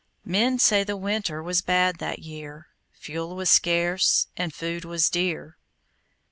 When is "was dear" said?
4.83-5.59